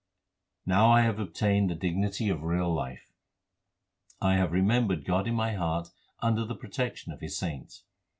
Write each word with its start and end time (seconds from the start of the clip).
Now 0.65 0.89
I 0.91 1.01
have 1.01 1.19
obtained 1.19 1.69
the 1.69 1.75
dignity 1.75 2.27
of 2.29 2.41
real 2.41 2.73
life. 2.73 3.11
I 4.19 4.33
have 4.33 4.51
remembered 4.51 5.05
God 5.05 5.27
in 5.27 5.35
my 5.35 5.53
heart 5.53 5.89
under 6.21 6.43
the 6.43 6.55
protection 6.55 7.11
of 7.13 7.19
the 7.19 7.27
saints. 7.27 7.83